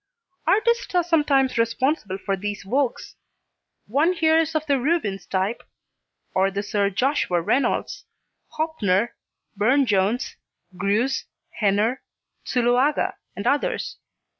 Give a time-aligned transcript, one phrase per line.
[0.47, 3.13] Artists are sometimes responsible for these vogues.
[3.85, 5.61] One hears of the Rubens type,
[6.33, 8.05] or the Sir Joshua Reynolds,
[8.57, 9.09] Hauptner,
[9.55, 10.37] Burne Jones,
[10.75, 12.01] Greuse, Henner,
[12.47, 13.97] Zuloaga, and others.